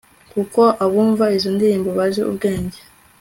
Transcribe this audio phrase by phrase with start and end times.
[0.33, 2.79] kuko abumva izo ndirimbo bazi ubwenge